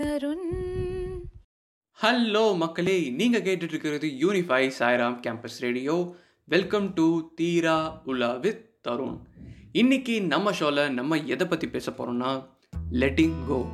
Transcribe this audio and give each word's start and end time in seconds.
Tarun. 0.00 0.46
Hello 2.02 2.56
மக்களே 2.56 3.10
நீங்கள் 3.10 3.42
கேட்டுட்டு 3.42 3.68
இருக்கிறது 3.68 4.08
Unify 4.08 4.72
Sairam 4.78 5.16
campus 5.26 5.56
radio 5.58 6.14
welcome 6.44 6.92
to 6.92 7.06
Theera 7.34 8.00
Ula 8.04 8.32
with 8.32 8.88
Tarun 8.88 9.16
இன்னைக்கு 9.72 10.22
நம்ம 10.22 10.52
ஷோவில் 10.52 10.92
நம்ம 10.92 11.16
எதை 11.16 11.46
பற்றி 11.46 11.68
பேச 11.68 11.90
போகிறோம்னா 11.90 12.32
லெட்டிங் 12.92 13.38
கோ 13.48 13.66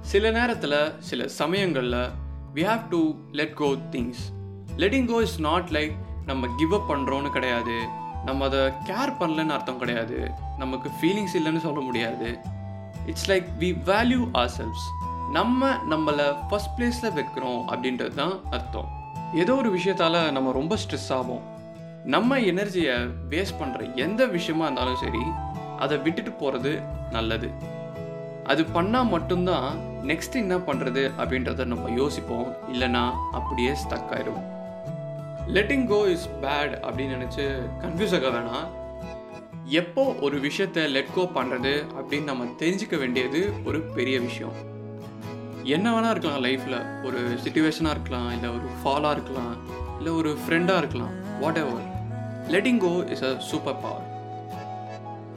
சில 0.00 0.30
நேரத்தில் 0.30 0.92
சில 0.98 1.28
சமயங்களில் 1.28 1.98
we 2.54 2.64
have 2.70 2.88
to 2.88 3.14
let 3.32 3.54
go 3.54 3.70
things 3.90 4.22
letting 4.76 5.06
go 5.06 5.20
is 5.22 5.40
not 5.40 5.68
like 5.68 5.92
நம்ம 6.26 6.54
கிவ் 6.56 6.74
அப் 6.74 6.90
பண்ணுறோன்னு 6.90 7.30
கிடையாது. 7.30 7.86
நம்ம 8.24 8.44
அதை 8.44 8.60
கேர் 8.60 9.12
பண்ணலன்னு 9.20 9.48
அர்த்தம் 9.48 9.78
கிடையாது. 9.78 10.30
நமக்கு 10.58 10.88
ஃபீலிங்ஸ் 10.88 11.36
இல்லைன்னு 11.40 11.58
சொல்ல 11.58 11.80
முடியாது. 11.80 12.36
It's 13.06 13.30
like 13.30 13.46
we 13.60 13.68
value 13.86 14.28
our 14.32 14.50
selves 14.56 14.86
நம்ம 15.36 15.68
நம்மளை 15.90 16.24
ஃபஸ்ட் 16.46 16.72
பிளேஸில் 16.76 17.14
வைக்கிறோம் 17.16 17.60
அப்படின்றது 17.72 18.14
தான் 18.20 18.34
அர்த்தம். 18.56 18.88
ஏதோ 19.42 19.52
ஒரு 19.60 19.70
விஷயத்தால் 19.76 20.18
நம்ம 20.36 20.52
ரொம்ப 20.58 20.76
ஸ்ட்ரெஸ் 20.82 21.10
ஆகும் 21.16 21.42
நம்ம 22.14 22.38
எனர்ஜியை 22.52 22.94
வேஸ்ட் 23.32 23.58
பண்ணுற 23.60 23.80
எந்த 24.04 24.26
விஷயமா 24.36 24.64
இருந்தாலும் 24.66 25.00
சரி 25.02 25.22
அதை 25.84 25.96
விட்டுட்டு 26.06 26.32
போகிறது 26.40 26.72
நல்லது. 27.16 27.50
அது 28.52 28.62
பண்ணால் 28.76 29.12
மட்டும்தான் 29.14 29.68
நெக்ஸ்ட் 30.10 30.40
என்ன 30.42 30.56
பண்ணுறது 30.68 31.04
அப்படின்றத 31.20 31.66
நம்ம 31.72 31.92
யோசிப்போம். 32.00 32.48
இல்லைன்னா 32.72 33.04
அப்படியே 33.38 33.72
ஸ்டக் 33.82 34.12
ஆயிடுவோம். 34.16 34.48
லெட்டிங் 35.56 35.86
கோ 35.92 36.00
இஸ் 36.14 36.28
பேட் 36.42 36.74
அப்படின்னு 36.86 37.16
நினச்சி 37.18 37.46
கன்ஃபியூஸ் 37.84 38.16
ஆக 38.18 38.28
வேணாம். 38.36 38.66
எப்போ 39.82 40.02
ஒரு 40.26 40.36
விஷயத்தை 40.48 40.84
லெட் 40.96 41.14
கோ 41.14 41.24
பண்ணுறது 41.38 41.74
அப்படின்னு 41.98 42.30
நம்ம 42.32 42.50
தெரிஞ்சுக்க 42.64 42.96
வேண்டியது 43.04 43.42
ஒரு 43.68 43.80
பெரிய 43.98 44.18
விஷயம். 44.28 44.56
என்ன 45.64 46.00
வேணா 46.00 46.10
இருக்கலாம் 46.10 46.44
லைஃப்பில் 46.44 47.04
ஒரு 47.04 47.18
சுச்சுவேஷனாக 47.44 47.90
இருக்கலாம் 47.90 48.32
இல்லை 48.32 48.50
ஒரு 48.50 48.68
ஃபாலாக 48.82 49.12
இருக்கலாம் 49.12 49.56
இல்லை 49.98 50.12
ஒரு 50.12 50.36
ஃப்ரெண்டாக 50.36 50.78
இருக்கலாம் 50.78 51.40
whatever 51.56 51.86
letting 52.50 52.78
go 52.78 53.04
is 53.10 53.24
a 53.24 53.40
super 53.40 53.80
power 53.80 54.06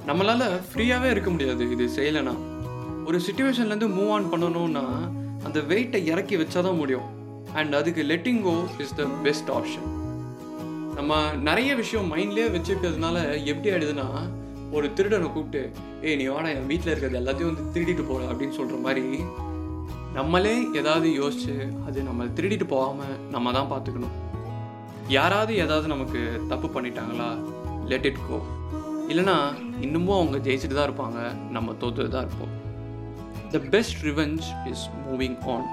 நம்மளால் 0.08 0.62
ஃப்ரீயாகவே 0.74 1.04
இருக்க 1.04 1.30
முடியாது 1.30 1.72
இது 1.72 1.90
செய்யலைன்னா 1.96 2.36
ஒரு 3.06 3.18
சுச்சுவேஷன்லேருந்து 3.18 3.88
மூவ் 3.88 4.12
ஆன் 4.12 4.32
பண்ணணும்னா 4.34 4.86
அந்த 5.44 5.60
வெயிட்டை 5.60 6.06
இறக்கி 6.06 6.38
வச்சா 6.38 6.62
தான் 6.62 6.76
முடியும். 6.76 7.08
அண்ட் 7.54 7.76
அதுக்கு 7.76 8.04
letting 8.04 8.42
go 8.42 8.64
is 8.80 8.96
the 8.96 9.04
best 9.24 9.50
option 9.50 9.90
நம்ம 10.96 11.34
நிறைய 11.34 11.76
விஷயம் 11.76 12.14
மைண்ட்லேயே 12.14 12.48
வச்சுருக்கிறதுனால 12.52 13.46
எப்படி 13.46 13.72
ஆயிடுதுன்னா 13.72 14.30
ஒரு 14.72 14.94
திருடனை 14.94 15.32
கூப்பிட்டு 15.32 15.72
ஏய் 16.02 16.16
நீ 16.16 16.26
வாடா 16.26 16.50
என் 16.50 16.68
வீட்டில் 16.68 16.98
இருக்கிறது 16.98 17.20
எல்லாத்தையும் 17.20 17.54
வந்து 17.54 17.80
திருடிட்டு 17.80 18.08
போகிற 18.08 18.34
அப்படின்னு 18.34 18.50
சொல்கிற 18.50 18.78
மாதிரி 18.78 19.24
நம்மளே 20.18 20.56
ஏதாவது 20.80 21.08
யோசிச்சு 21.22 21.54
அது 21.88 22.00
நம்ம 22.08 22.26
திருடிட்டு 22.38 22.66
போகாமல் 22.74 23.16
நம்ம 23.36 23.54
தான் 23.58 23.70
பார்த்துக்கணும். 23.72 24.18
யாராவது 25.16 25.54
ஏதாவது 25.64 25.88
நமக்கு 25.94 26.20
தப்பு 26.52 26.68
பண்ணிட்டாங்களா? 26.76 27.30
லெட் 27.92 28.06
இட் 28.10 28.22
கோ 28.28 28.38
இல்லைனா 29.12 29.38
இன்னமும் 29.86 30.18
அவங்க 30.18 30.38
ஜெயிச்சுட்டு 30.48 30.78
தான் 30.78 30.88
இருப்பாங்க. 30.90 31.20
நம்ம 31.56 31.74
தோத்துட்டு 31.82 32.14
தான் 32.16 32.26
இருப்போம். 32.28 32.54
The 33.56 33.62
best 33.74 33.98
revenge 34.10 34.46
is 34.72 34.86
moving 35.08 35.40
on 35.56 35.68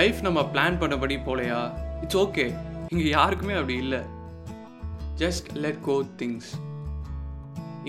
life 0.00 0.20
நம்ம 0.26 0.42
பிளான் 0.54 0.80
பண்ணபடி 0.82 1.18
போலையா? 1.28 1.60
இட்ஸ் 2.02 2.20
ஓகே 2.24 2.46
இங்கே 2.92 3.08
யாருக்குமே 3.16 3.56
அப்படி 3.60 3.78
இல்லை. 3.84 4.02
ஜஸ்ட் 5.22 5.48
லெட் 5.64 5.82
கோ 5.88 5.96
திங்ஸ் 6.20 6.52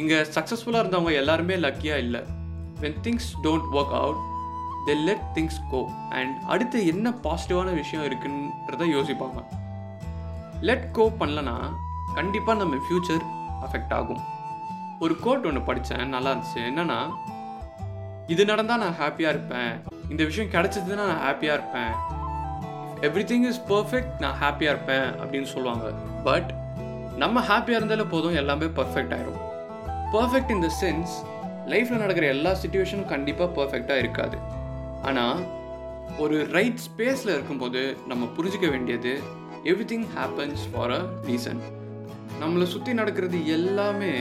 இங்கே 0.02 0.18
சக்ஸஸ்ஃபுல்லாக 0.38 0.84
இருந்தவங்க 0.84 1.14
எல்லாருமே 1.24 1.56
லக்கியாக 1.68 2.04
இல்லை. 2.06 2.24
When 2.84 3.00
things 3.06 3.30
don't 3.46 3.70
work 3.78 3.96
out 4.02 4.24
they 4.88 4.96
let 5.08 5.26
things 5.36 5.60
go 5.72 5.82
and 6.18 6.36
அடுத்து 6.54 6.80
என்ன 6.94 7.14
பாசிட்டிவான 7.26 7.70
விஷயம் 7.82 8.06
இருக்குன்றத 8.08 8.88
யோசிப்பாங்க. 8.96 9.42
லெட் 10.68 10.88
கோ 10.98 11.06
பண்ணலனா 11.22 11.56
கண்டிப்பாக 12.20 12.58
நம்ம 12.62 12.76
ஃப்யூச்சர் 12.86 13.24
அஃபெக்ட் 13.66 13.94
ஆகும். 14.00 14.22
ஒரு 15.06 15.16
கோட் 15.26 15.48
ஒன்று 15.50 15.62
படித்தேன் 15.70 16.14
நல்லா 16.16 16.30
இருந்துச்சு. 16.34 16.62
என்னன்னா 16.70 17.00
இது 18.34 18.44
நடந்தால் 18.52 18.82
நான் 18.84 19.00
ஹாப்பியாக 19.02 19.34
இருப்பேன். 19.36 19.74
இந்த 20.12 20.24
விஷயம் 20.30 20.54
கிடைச்சதுன்னா 20.56 21.06
நான் 21.12 21.24
ஹாப்பியாக 21.26 21.58
இருப்பேன். 21.60 21.94
எவ்ரி 23.08 23.24
திங் 23.32 23.46
இஸ் 23.50 23.62
பர்ஃபெக்ட் 23.72 24.14
நான் 24.24 24.38
ஹாப்பியாக 24.44 24.74
இருப்பேன் 24.74 25.08
அப்படின்னு 25.22 25.50
சொல்லுவாங்க. 25.54 25.88
பட் 26.28 26.50
நம்ம 27.24 27.42
ஹாப்பியாக 27.50 27.80
இருந்தாலே 27.82 28.06
போதும் 28.14 28.38
எல்லாமே 28.42 28.70
பர்ஃபெக்ட் 28.80 29.14
ஆயிரும். 29.18 29.42
பர்ஃபெக்ட் 30.16 30.52
இன் 30.56 30.64
த 30.66 30.70
சென்ஸ் 30.82 31.14
லைஃப்பில் 31.72 32.04
நடக்கிற 32.04 32.28
எல்லா 32.36 32.52
சுச்சுவேஷனும் 32.64 33.12
கண்டிப்பாக 33.14 33.50
பர்ஃபெக்டாக 33.58 34.04
இருக்காது. 34.04 34.38
ஆனால் 35.10 35.40
ஒரு 36.18 36.38
ரைட் 36.52 36.84
ஸ்பேஸில் 36.86 37.34
இருக்கும்போது 37.36 37.82
நம்ம 38.08 38.28
புரிஞ்சிக்க 38.38 38.68
வேண்டியது 38.70 39.14
everything 39.92 40.08
happens 40.18 40.64
for 40.72 40.94
a 40.98 41.02
reason 41.30 41.62
நம்மளை 42.42 42.66
சுற்றி 42.74 42.92
நடக்கிறது 42.94 43.38
எல்லாமே 43.56 44.12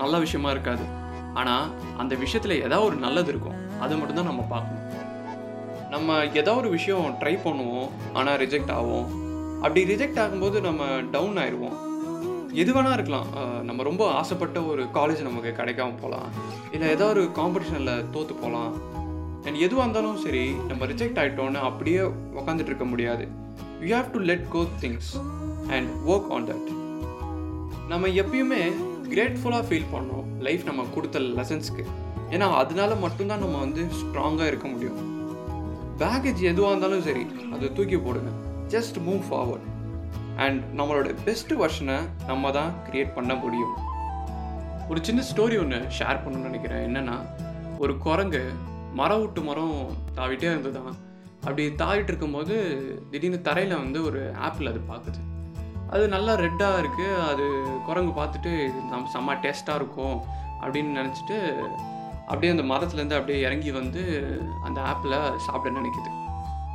நல்ல 0.00 0.18
விஷயமா 0.18 0.50
இருக்காது. 0.50 0.84
ஆனால் 1.40 1.70
அந்த 2.02 2.14
விஷயத்தில் 2.14 2.62
ஏதாவது 2.66 2.86
ஒரு 2.88 2.96
நல்லது 2.96 3.30
இருக்கும். 3.32 3.58
அதை 3.84 3.94
மட்டும்தான் 3.98 4.30
நம்ம 4.30 4.44
பார்க்கணும். 4.52 4.84
நம்ம 5.94 6.14
ஏதாவது 6.40 6.60
ஒரு 6.62 6.70
விஷயம் 6.76 7.16
ட்ரை 7.20 7.34
பண்ணுவோம் 7.44 7.90
ஆனால் 8.18 8.38
ரிஜெக்ட் 8.42 8.72
ஆகும் 8.78 9.06
அப்படி 9.62 9.82
ரிஜெக்ட் 9.92 10.20
ஆகும்போது 10.22 10.60
நம்ம 10.68 10.84
டவுன் 11.14 11.38
ஆயிடுவோம் 11.42 11.76
எது 12.62 12.70
வேணா 12.74 12.92
இருக்கலாம். 12.92 13.28
நம்ம 13.68 13.82
ரொம்ப 13.82 14.02
ஆசைப்பட்ட 14.20 14.58
ஒரு 14.72 14.82
காலேஜ் 14.98 15.26
நமக்கு 15.28 15.50
கிடைக்காம 15.58 15.96
போகலாம். 16.02 16.28
இல்லை 16.72 16.88
ஏதோ 16.96 17.06
ஒரு 17.14 17.24
காம்படிஷனில் 17.38 18.10
தோற்று 18.14 18.34
போகலாம். 18.34 18.72
அண்ட் 19.46 19.58
எதுவாக 19.64 19.84
இருந்தாலும் 19.84 20.18
சரி 20.24 20.44
நம்ம 20.70 20.86
ரிஜெக்ட் 20.92 21.18
ஆகிட்டோன்னு 21.22 21.60
அப்படியே 21.68 22.00
உக்காந்துட்டு 22.38 22.72
இருக்க 22.72 22.86
முடியாது. 22.92 23.24
You 23.88 23.92
have 23.96 24.10
to 24.16 24.20
let 24.30 24.46
go 24.54 24.62
things 24.82 25.10
and 25.74 25.88
work 26.12 26.30
on 26.36 26.48
that 26.50 26.68
நம்ம 27.92 28.08
எப்பயுமே 28.22 28.62
கிரேட்ஃபுல்லாக 29.12 29.64
ஃபீல் 29.68 29.92
பண்ணோம். 29.94 30.26
லைஃப் 30.46 30.64
நம்ம 30.68 30.84
கொடுத்த 30.94 31.18
லெசன்ஸ்க்கு 31.38 31.84
ஏன்னா 32.34 32.46
அதனால 32.62 32.92
மட்டும்தான் 33.04 33.42
நம்ம 33.44 33.58
வந்து 33.64 33.82
ஸ்ட்ராங்காக 33.98 34.50
இருக்க 34.52 34.68
முடியும். 34.68 34.98
பேக்கேஜ் 36.00 36.40
எதுவாக 36.52 36.70
இருந்தாலும் 36.72 37.04
சரி 37.08 37.24
அதை 37.54 37.72
தூக்கி 37.72 37.98
போடுங்க. 38.06 38.30
ஜஸ்ட் 38.74 38.96
மூவ் 39.08 39.20
ஃபார்வர்ட் 39.28 39.66
அண்ட் 40.44 40.62
நம்மளோட 40.78 41.10
பெஸ்ட் 41.26 41.52
வெர்ஷனை 41.60 41.98
நம்ம 42.30 42.50
தான் 42.56 42.72
க்ரியேட் 42.88 43.12
பண்ண 43.18 43.34
முடியும். 43.42 43.74
ஒரு 44.90 45.00
சின்ன 45.08 45.22
ஸ்டோரி 45.30 45.56
ஒன்று 45.62 45.78
ஷேர் 45.98 46.20
பண்ணணும்னு 46.24 46.48
நினைக்கிறேன். 46.48 46.82
என்னென்னா 46.88 47.16
ஒரு 47.78 47.94
குரங்கு 48.06 48.42
மரம் 48.98 49.20
விட்டு 49.20 49.40
மரம் 49.42 49.76
தாவிட்டே 50.16 50.48
இருந்ததுதான் 50.52 50.94
அப்படி 51.40 51.64
தாவிட்டு 51.82 52.10
இருக்கும்போது 52.12 52.54
திடீர்னு 53.10 53.40
தரையில் 53.48 53.80
வந்து 53.82 53.98
ஒரு 54.04 54.20
ஆப்பிள் 54.46 54.70
அது 54.70 54.80
பார்க்குது. 54.90 55.20
அது 55.90 56.04
நல்லா 56.14 56.32
ரெட்டாக 56.44 56.80
இருக்குது 56.82 57.18
அது 57.30 57.44
குரங்கு 57.86 58.12
பார்த்துட்டு 58.20 58.52
நம்ம 58.90 59.10
செம்ம 59.14 59.36
டேஸ்ட்டாக 59.44 59.78
இருக்கும் 59.80 60.16
அப்படின்னு 60.62 60.98
நினச்சிட்டு 61.00 61.38
அப்படியே 62.26 62.52
அந்த 62.54 62.64
மரத்துலேருந்து 62.72 63.18
அப்படியே 63.18 63.40
இறங்கி 63.46 63.70
வந்து 63.70 64.02
அந்த 64.64 64.78
ஆப்பிளை 64.90 65.18
சாப்பிட 65.46 65.72
நினைக்குது. 65.80 66.12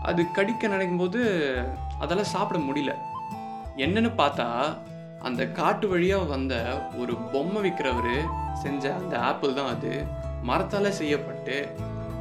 அது 0.03 0.21
கடிக்க 0.31 0.67
நினைக்கும் 0.67 1.01
போது 1.03 1.21
அதெல்லாம் 1.99 2.33
சாப்பிட 2.35 2.59
முடியல. 2.67 2.93
என்னன்னு 3.85 4.11
பார்த்தா 4.21 4.47
அந்த 5.27 5.41
காட்டு 5.59 5.85
வழியாக 5.89 6.31
வந்த 6.35 6.53
ஒரு 6.97 7.15
பொம்மை 7.33 7.61
விற்கிறவர் 7.65 8.15
செஞ்ச 8.63 8.83
அந்த 8.93 9.15
ஆப்பிள் 9.29 9.57
தான் 9.59 9.73
அது. 9.75 9.93
மரத்தால் 10.49 10.97
செய்யப்பட்டு 10.99 11.55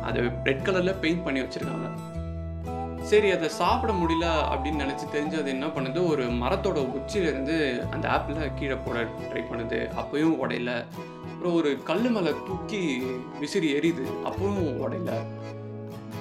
அதை 0.02 0.22
ரெட் 0.44 0.64
கலரில் 0.64 0.98
பெயிண்ட் 0.98 1.24
பண்ணி 1.24 1.40
வச்சுருக்காங்க. 1.40 1.88
சரி 3.02 3.30
அதை 3.30 3.48
சாப்பிட 3.48 3.92
முடியல 3.92 4.26
அப்படின்னு 4.52 4.82
நினச்சி 4.82 5.06
தெரிஞ்சு 5.12 5.40
அது 5.40 5.48
என்ன 5.50 5.66
பண்ணுது? 5.66 6.08
ஒரு 6.08 6.24
மரத்தோட 6.24 6.80
உச்சியிலேருந்து 6.98 7.56
அந்த 7.88 8.08
ஆப்பில் 8.08 8.50
கீழே 8.58 8.74
போட 8.74 9.02
ட்ரை 9.02 9.42
பண்ணுது. 9.52 9.78
அப்பயும் 10.02 10.36
உடையல. 10.42 10.84
அப்புறம் 11.32 11.54
ஒரு 11.54 11.78
கல் 11.84 12.10
மேலே 12.10 12.32
தூக்கி 12.46 13.02
விசிறி 13.38 13.68
எரியுது. 13.74 14.04
அப்பவும் 14.24 14.68
உடையல. 14.84 15.12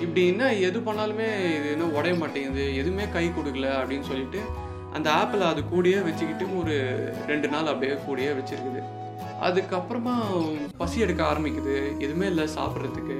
இப்படி 0.01 0.27
என்ன 0.27 0.53
எது 0.53 0.79
பண்ணாலுமே 0.79 1.29
இது 1.57 1.71
என்ன 1.71 1.83
உடைய 1.83 2.17
மாட்டேங்குது. 2.17 2.75
எதுவுமே 2.75 3.05
கை 3.13 3.27
கொடுக்கல 3.27 3.69
அப்படின்னு 3.81 4.01
சொல்லிட்டு 4.01 4.41
அந்த 4.93 5.09
ஆப்பில் 5.11 5.41
அது 5.41 5.61
கூடயே 5.61 6.03
வச்சுக்கிட்டு 6.03 6.57
ஒரு 6.59 6.75
ரெண்டு 7.27 7.47
நாள் 7.47 7.65
அப்படியே 7.65 7.97
கூடயே 8.07 8.31
வச்சிருக்குது. 8.37 8.81
அதுக்கப்புறமா 9.41 10.15
பசி 10.77 10.99
எடுக்க 10.99 11.23
ஆரம்பிக்குது. 11.23 11.97
எதுவுமே 11.97 12.25
இல்லை 12.25 12.47
சாப்பிட்றதுக்கு. 12.55 13.17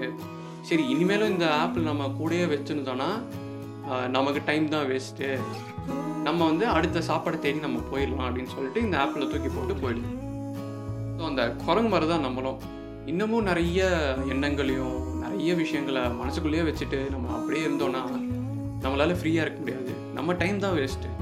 சரி 0.70 0.84
இனிமேலும் 0.94 1.32
இந்த 1.34 1.46
ஆப்பிள் 1.62 1.88
நம்ம 1.90 2.08
கூடயே 2.18 2.46
வச்சுருந்தோன்னா 2.52 3.08
நமக்கு 4.16 4.42
டைம் 4.50 4.66
தான் 4.74 4.88
வேஸ்ட்டு 4.90 5.28
நம்ம 6.26 6.40
வந்து 6.50 6.66
அடுத்த 6.74 7.02
சாப்பாடை 7.08 7.38
தேடி 7.46 7.60
நம்ம 7.66 7.80
போயிடலாம் 7.92 8.28
அப்படின்னு 8.28 8.52
சொல்லிட்டு 8.56 8.84
இந்த 8.86 8.96
ஆப்பில் 9.04 9.32
தூக்கி 9.32 9.50
போட்டு 9.56 9.76
போயிடுது. 9.84 10.10
ஸோ 11.16 11.22
அந்த 11.30 11.44
குரங்கு 11.64 11.92
மாதிரி 11.94 12.10
தான் 12.12 12.26
நம்மளும். 12.28 12.60
இன்னமும் 13.12 13.48
நிறைய 13.52 13.80
எண்ணங்களையும் 14.34 15.00
நிறைய 15.24 15.56
விஷயங்களை 15.62 16.04
மனசுக்குள்ளேயே 16.20 16.68
வச்சுட்டு 16.70 17.00
நம்ம 17.16 17.34
அப்படியே 17.38 17.64
இருந்தோம்னா 17.68 18.04
நம்மளால 18.84 19.18
ஃப்ரீயாக 19.20 19.46
இருக்க 19.46 19.60
முடியாது. 19.64 19.92
நம்ம 20.20 20.38
டைம் 20.44 20.64
தான் 20.66 20.78
வேஸ்ட்டு 20.80 21.18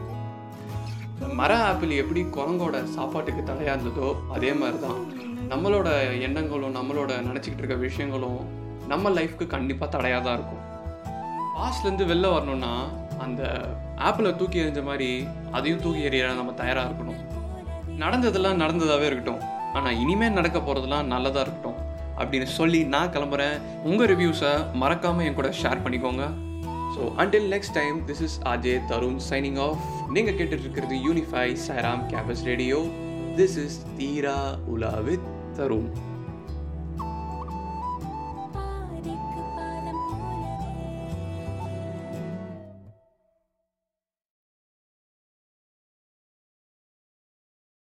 மர 1.41 1.51
ஆப்பிள் 1.69 1.99
எப்படி 2.03 2.21
குரங்கோட 2.37 2.77
சாப்பாட்டுக்கு 2.97 3.43
தலையாக 3.51 3.75
இருந்ததோ 3.75 4.09
அதே 4.35 4.53
மாதிரி 4.61 4.79
தான் 4.85 4.99
நம்மளோட 5.53 5.89
எண்ணங்களும் 6.27 6.77
நம்மளோட 6.79 7.11
நினச்சிக்கிட்டு 7.27 7.63
இருக்க 7.63 7.77
விஷயங்களும் 7.87 8.39
நம்ம 8.87 9.09
லைஃப்க்கு 9.09 9.47
கண்டிப்பாக 9.47 9.97
தடையாக 9.97 10.23
தான் 10.23 10.37
இருக்கும் 10.39 10.63
பாஸ்ட்லேருந்து 11.57 12.05
வெளில 12.11 12.31
வரணும்னா 12.33 12.73
அந்த 13.19 13.41
ஆப்பில் 13.97 14.35
தூக்கி 14.35 14.59
எறிஞ்ச 14.63 14.83
மாதிரி 14.83 15.27
அதையும் 15.51 15.81
தூக்கி 15.81 16.01
எறிய 16.09 16.33
நம்ம 16.33 16.51
தயாராக 16.51 16.89
இருக்கணும். 16.89 17.21
நடந்ததெல்லாம் 17.97 18.59
நடந்ததாகவே 18.61 19.05
இருக்கட்டும். 19.05 19.43
ஆனால் 19.73 19.99
இனிமேல் 19.99 20.37
நடக்க 20.39 20.59
போகிறதெல்லாம் 20.59 21.05
நல்லதாக 21.05 21.43
இருக்கட்டும். 21.45 21.79
அப்படின்னு 22.19 22.43
சொல்லி 22.43 22.83
நான் 22.83 23.09
கிளம்புறேன். 23.09 23.57
உங்கள் 23.83 24.09
ரிவ்யூஸை 24.11 24.53
மறக்காமல் 24.73 25.25
என் 25.25 25.33
கூட 25.33 25.49
ஷேர் 25.61 25.83
பண்ணிக்கோங்க. 25.85 26.25
So 26.95 27.01
until 27.21 27.47
next 27.53 27.73
time 27.73 27.97
this 28.07 28.21
is 28.21 28.37
Ajay 28.53 28.81
Tarun 28.91 29.19
signing 29.29 29.59
off 29.59 29.83
நீங்கள் 30.09 30.33
கேட்டுட்ருக்கிறது 30.33 30.97
Unify 31.07 31.47
Sairam 31.67 32.03
campus 32.13 32.43
radio 32.43 32.79
this 33.35 33.57
is 33.65 33.79
Theera 33.97 34.37
Ula 34.65 34.93
with 35.07 35.27
Tarun 35.59 35.89